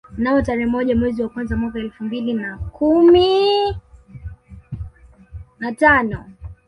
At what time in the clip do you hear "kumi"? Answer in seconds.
2.57-3.71